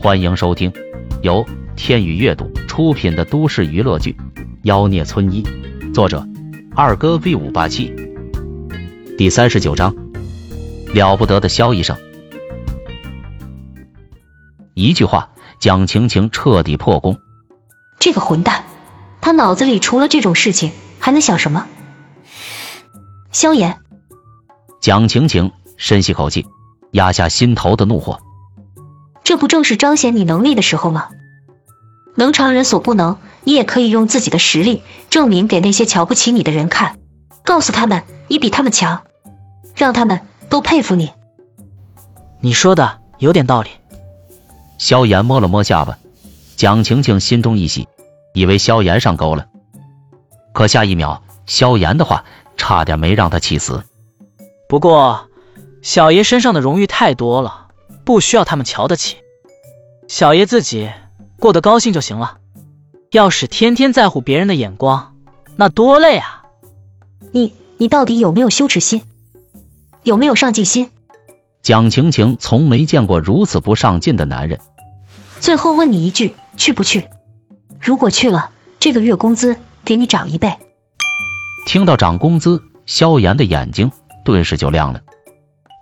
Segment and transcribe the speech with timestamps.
[0.00, 0.72] 欢迎收听
[1.22, 4.12] 由天宇阅读出品的都市娱乐剧
[4.62, 5.42] 《妖孽村医》，
[5.92, 6.24] 作者
[6.76, 7.92] 二哥 V 五八七，
[9.18, 9.92] 第三十九章，
[10.94, 11.96] 了不得的萧医生。
[14.74, 17.18] 一句话，蒋晴晴彻底破功。
[17.98, 18.66] 这个混蛋，
[19.20, 20.70] 他脑子里除了这种事情，
[21.00, 21.66] 还能想什么？
[23.32, 23.80] 萧炎，
[24.80, 26.46] 蒋晴晴深吸口气，
[26.92, 28.20] 压下心头的怒火。
[29.28, 31.10] 这不正是彰显你能力的时候吗？
[32.14, 36.96] 能常人所不能，你也可以用自己的实力证明给那些瞧不起你的人看，
[37.44, 39.02] 告诉他们你比他们强，
[39.76, 41.10] 让他们都佩服你。
[42.40, 43.68] 你说的有点道理。
[44.78, 45.98] 萧炎摸了摸下巴，
[46.56, 47.86] 蒋晴晴心中一喜，
[48.32, 49.48] 以为萧炎上钩了，
[50.54, 52.24] 可下一秒，萧炎的话
[52.56, 53.82] 差点没让他气死。
[54.70, 55.28] 不过，
[55.82, 57.66] 小爷身上的荣誉太多了。
[58.08, 59.18] 不需要他们瞧得起，
[60.08, 60.90] 小爷自己
[61.38, 62.38] 过得高兴就行了。
[63.10, 65.14] 要是天天在乎别人的眼光，
[65.56, 66.44] 那多累啊！
[67.32, 69.02] 你你到底有没有羞耻心？
[70.04, 70.90] 有没有上进心？
[71.60, 74.58] 蒋晴晴从没见过如此不上进的男人。
[75.38, 77.10] 最后问你一句，去不去？
[77.78, 80.56] 如果去了，这个月工资给你涨一倍。
[81.66, 83.92] 听到涨工资，萧炎的眼睛
[84.24, 85.02] 顿时就亮了。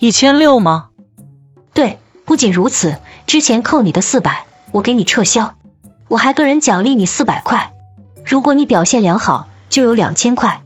[0.00, 0.88] 一千六吗？
[1.74, 1.98] 对。
[2.24, 5.54] 不仅如此，之前扣你的四百，我给你撤销，
[6.08, 7.72] 我还个人奖励你四百块。
[8.24, 10.62] 如果你表现良好，就有两千块。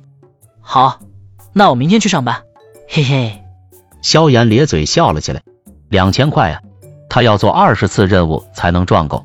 [0.61, 1.01] 好，
[1.53, 2.43] 那我明天去上班。
[2.89, 3.43] 嘿嘿，
[4.03, 5.43] 萧炎咧嘴笑了起来。
[5.89, 6.61] 两千块啊，
[7.09, 9.25] 他要做二十次任务才能赚够。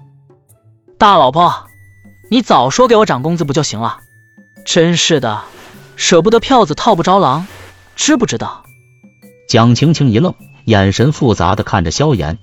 [0.97, 1.67] 大老婆，
[2.31, 3.99] 你早说给我涨工资不就行了？
[4.65, 5.41] 真是的，
[5.95, 7.45] 舍不得票子套不着狼，
[7.95, 8.63] 知不知道？
[9.47, 10.33] 蒋晴晴一愣。
[10.65, 12.37] 眼神复杂的看着萧炎，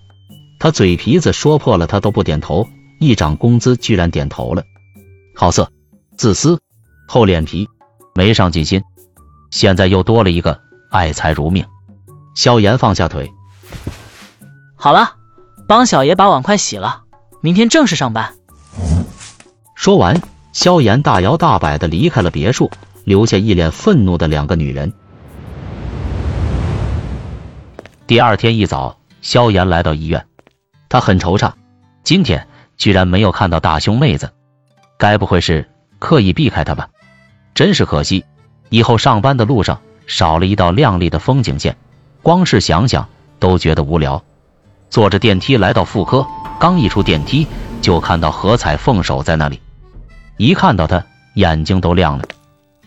[0.59, 2.69] 他嘴皮子说破了，他都不点头。
[2.99, 4.63] 一涨工资居然点头了，
[5.35, 5.73] 好色、
[6.19, 6.61] 自私、
[7.09, 7.67] 厚脸皮、
[8.15, 8.83] 没上进心，
[9.51, 10.61] 现在又多了一个
[10.91, 11.65] 爱财如命。
[12.35, 13.33] 萧炎放下腿，
[14.77, 15.15] 好了，
[15.67, 17.05] 帮小爷把碗筷洗了，
[17.41, 18.35] 明天正式上班。
[19.75, 20.21] 说完，
[20.53, 22.71] 萧炎大摇大摆的离开了别墅，
[23.05, 24.93] 留下一脸愤怒的两个女人。
[28.11, 30.27] 第二天一早，萧炎来到医院，
[30.89, 31.53] 他很惆怅，
[32.03, 34.33] 今天居然没有看到大胸妹子，
[34.99, 36.89] 该不会是刻意避开他吧？
[37.55, 38.25] 真是可惜，
[38.69, 41.77] 以后上班的路上少了一道亮丽的风景线，
[42.21, 44.25] 光是想想都觉得无聊。
[44.89, 46.27] 坐着电梯来到妇科，
[46.59, 47.47] 刚一出电梯
[47.81, 49.61] 就看到何彩凤守在那里，
[50.37, 51.05] 一看到他，
[51.35, 52.25] 眼睛都亮了。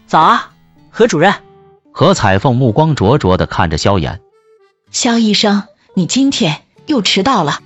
[0.05, 0.51] 早啊，
[0.89, 1.33] 何主任。
[1.93, 4.19] 何彩凤目光灼灼的看着萧炎。
[4.93, 5.63] 肖医生，
[5.95, 7.61] 你今天又迟到了，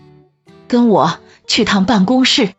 [0.70, 2.54] 跟我去趟办公室。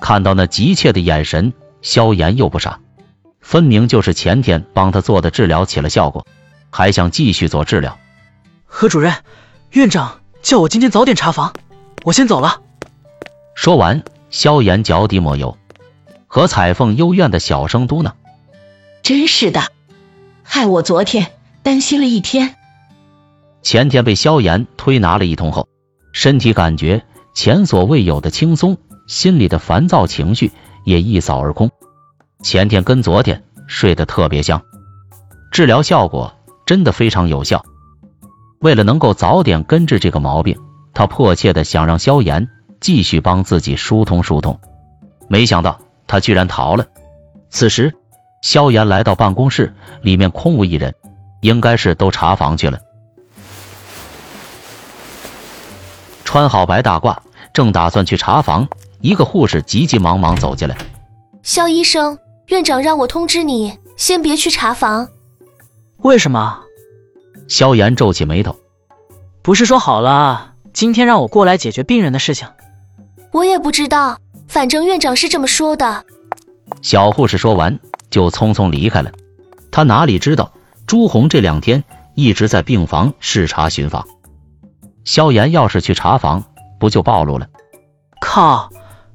[0.00, 2.80] 看到那急切的眼神，萧炎又不傻，
[3.40, 6.26] 分明就是前天帮他做的治疗起了效果，
[6.70, 7.96] 还想继续做治疗。
[8.66, 9.14] 何主任，
[9.70, 11.54] 院长叫我今天早点查房，
[12.02, 12.60] 我先走了。
[13.54, 15.56] 说完，萧炎脚底抹油，
[16.26, 18.10] 何彩凤幽怨的小声嘟囔
[19.04, 19.62] ：“真是的，
[20.42, 21.30] 害我昨天
[21.62, 22.56] 担心了一天。”
[23.62, 25.68] 前天被萧炎推拿了一通后，
[26.12, 27.04] 身体感觉
[27.34, 28.76] 前所未有的轻松，
[29.06, 30.52] 心里的烦躁情绪
[30.84, 31.70] 也一扫而空。
[32.42, 34.62] 前天跟昨天睡得特别香，
[35.50, 36.32] 治疗效果
[36.64, 37.64] 真的非常有效。
[38.60, 40.56] 为了能够早点根治这个毛病，
[40.94, 42.48] 他迫切的想让萧炎
[42.80, 44.58] 继续帮自己疏通疏通，
[45.28, 46.86] 没想到他居然逃了。
[47.50, 47.94] 此时，
[48.42, 50.94] 萧炎来到办公室，里面空无一人，
[51.40, 52.78] 应该是都查房去了。
[56.28, 57.16] 穿好白大褂，
[57.54, 58.68] 正打算去查房，
[59.00, 60.76] 一个护士急急忙忙走进来。
[61.42, 62.18] 肖医生，
[62.48, 65.08] 院长让我通知你，先别去查房。
[66.02, 66.60] 为什么？
[67.48, 68.54] 萧炎皱起眉头。
[69.40, 72.46] 不是说好了今天让我过来解决病人的事情？
[73.32, 76.04] 我也不知道，反正院长是这么说的。
[76.82, 79.10] 小护士说完就匆匆离开了。
[79.70, 80.52] 他哪里知道
[80.86, 81.82] 朱红这两天
[82.14, 84.06] 一直在病房视察巡访。
[85.04, 86.44] 萧炎要是去查房，
[86.78, 87.48] 不就暴露了？
[88.20, 88.70] 靠，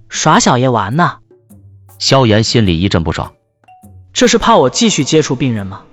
[0.10, 1.18] 耍小爷玩呢！
[2.00, 3.34] 萧炎心里一阵不爽，
[4.12, 5.84] 这是怕我继续接触病人吗？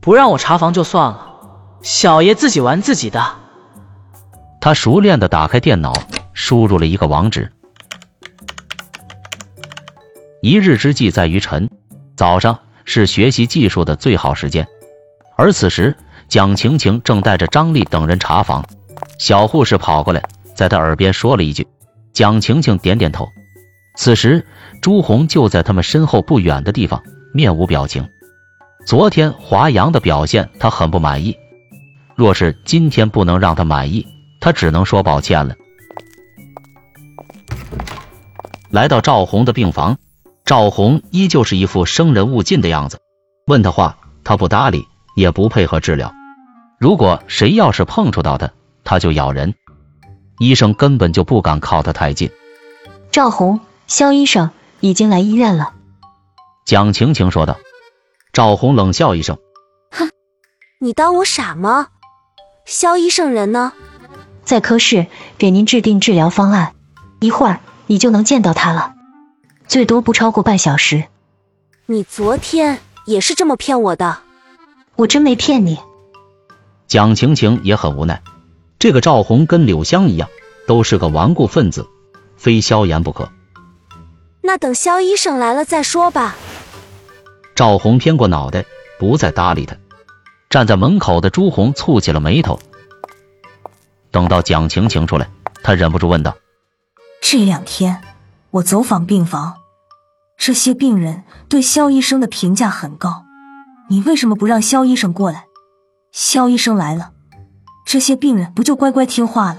[0.00, 1.36] 不让我查房就算了，
[1.82, 3.24] 小爷自己玩自己的。
[4.60, 5.92] 他熟练的打开电脑，
[6.32, 7.52] 输入了一个网址。
[10.42, 11.70] 一日之计在于晨，
[12.16, 14.68] 早上是学习技术的最好时间，
[15.36, 15.96] 而此时
[16.28, 18.64] 蒋晴晴正带着张丽等人查房。
[19.18, 20.22] 小护士跑过来，
[20.54, 21.66] 在她耳边说了一句。
[22.12, 23.28] 蒋晴晴点点头。
[23.96, 24.46] 此时，
[24.82, 27.02] 朱红就在他们身后不远的地方，
[27.32, 28.08] 面无表情。
[28.86, 31.36] 昨天华阳的表现，他很不满意。
[32.14, 34.06] 若是今天不能让他满意，
[34.40, 35.54] 他只能说抱歉了。
[38.70, 39.98] 来到赵红的病房，
[40.44, 42.98] 赵红依旧是一副生人勿近的样子，
[43.46, 44.86] 问他话他不搭理，
[45.16, 46.14] 也不配合治疗。
[46.78, 48.52] 如果谁要是碰触到他，
[48.84, 49.54] 他就咬人。
[50.38, 52.30] 医生根本就不敢靠他太近。
[53.10, 55.72] 赵红，肖医生已经来医院了。
[56.64, 57.56] 蒋晴晴说道。
[58.32, 59.38] 赵红冷笑一声
[59.90, 60.10] ：“哼，
[60.78, 61.88] 你当我傻吗？
[62.66, 63.72] 肖医生人呢？
[64.44, 65.06] 在科室
[65.38, 66.74] 给您制定治疗方案，
[67.20, 68.92] 一会儿你就能见到他了，
[69.66, 71.04] 最多不超过半小时。
[71.86, 74.18] 你昨天也是这么骗我的？
[74.96, 75.78] 我真没骗你。”
[76.88, 78.22] 蒋晴晴也很无奈。
[78.78, 80.28] 这个赵红跟柳香一样，
[80.66, 81.86] 都是个顽固分子，
[82.36, 83.30] 非萧炎不可。
[84.42, 86.36] 那等萧医生来了再说吧。
[87.54, 88.64] 赵红偏过脑袋，
[88.98, 89.76] 不再搭理他。
[90.48, 92.60] 站在门口的朱红蹙起了眉头。
[94.12, 95.28] 等到蒋晴晴出来，
[95.62, 96.36] 他忍不住问道
[97.20, 98.00] ：“这两天
[98.50, 99.56] 我走访病房，
[100.38, 103.24] 这些病人对肖医生的评价很高，
[103.88, 105.46] 你为什么不让肖医生过来？
[106.12, 107.12] 肖医生来了。”
[107.86, 109.58] 这些病人不就乖乖听话了？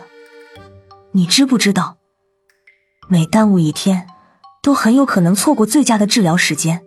[1.13, 1.95] 你知不知道，
[3.07, 4.05] 每耽误一天，
[4.61, 6.83] 都很有可能错过最佳的治疗时间。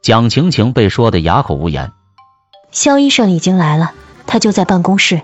[0.00, 1.92] 蒋晴晴被说的哑口无言。
[2.70, 3.92] 肖医生已经来了，
[4.26, 5.20] 他就在办公室。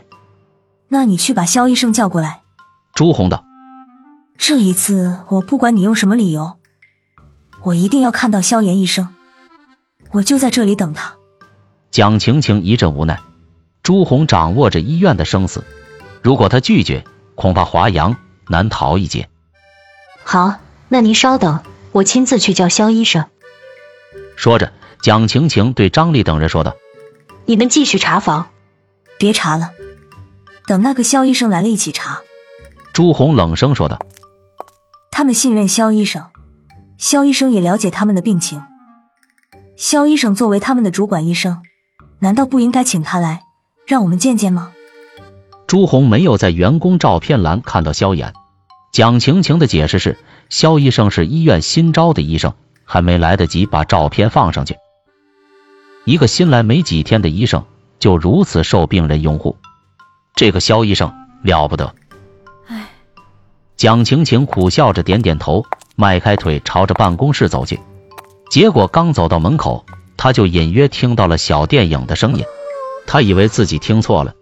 [0.88, 2.42] 那你去把肖医生叫过来。
[2.92, 3.42] 朱红道
[4.36, 6.58] ：“这一次，我不管你用什么理由，
[7.62, 9.08] 我一定要看到萧炎医生。
[10.12, 11.14] 我就在这里等他。”
[11.90, 13.20] 蒋晴晴一阵无奈。
[13.82, 15.64] 朱红掌握着医院的生死，
[16.22, 17.04] 如果他拒绝，
[17.34, 18.16] 恐怕华阳
[18.48, 19.28] 难逃一劫。
[20.22, 21.60] 好，那您稍等，
[21.92, 23.24] 我亲自去叫肖医生。
[24.36, 26.76] 说着，蒋晴晴对张丽等人说道
[27.46, 28.50] ：“你们继续查房，
[29.18, 29.70] 别查了，
[30.66, 32.20] 等那个肖医生来了一起查。”
[32.92, 33.98] 朱红冷声说道
[35.10, 36.26] ：“他们信任肖医生，
[36.98, 38.62] 肖医生也了解他们的病情。
[39.76, 41.62] 肖医生作为他们的主管医生，
[42.20, 43.42] 难道不应该请他来？”
[43.86, 44.72] 让我们见见吗？
[45.66, 48.32] 朱红没有在员工照片栏看到萧炎。
[48.92, 50.18] 蒋晴晴的解释是，
[50.48, 52.54] 萧医生是医院新招的医生，
[52.84, 54.76] 还没来得及把照片放上去。
[56.04, 57.64] 一个新来没几天的医生
[57.98, 59.56] 就如此受病人拥护，
[60.34, 61.12] 这个萧医生
[61.42, 61.94] 了不得。
[62.66, 62.88] 唉，
[63.76, 65.64] 蒋晴晴苦笑着点点头，
[65.96, 67.78] 迈开腿朝着办公室走去。
[68.50, 69.84] 结果刚走到门口，
[70.18, 72.44] 他就隐约听到了小电影的声音。
[73.06, 74.34] 他以为自己听错了，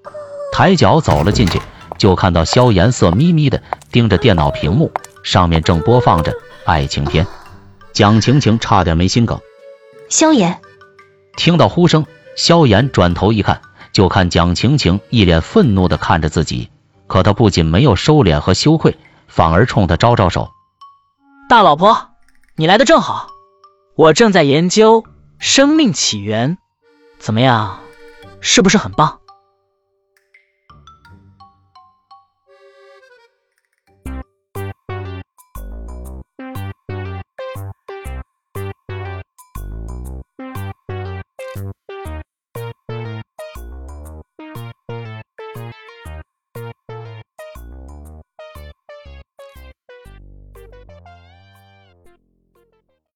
[0.52, 1.60] 抬脚走了进去，
[1.98, 3.62] 就看到萧炎色眯眯的
[3.92, 4.90] 盯着电脑屏幕，
[5.22, 6.32] 上面正播放着
[6.64, 7.24] 爱情片。
[7.92, 9.38] 蒋晴晴差点没心梗。
[10.08, 10.60] 萧炎
[11.36, 12.06] 听到呼声，
[12.36, 13.60] 萧炎转头一看，
[13.92, 16.70] 就看蒋晴晴一脸愤怒的看着自己，
[17.06, 18.98] 可他不仅没有收敛和羞愧，
[19.28, 20.50] 反而冲他招招手
[21.48, 22.08] ：“大老婆，
[22.56, 23.28] 你来的正好，
[23.94, 25.04] 我正在研究
[25.38, 26.58] 生命起源，
[27.18, 27.80] 怎么样？”
[28.40, 29.20] 是不是很棒？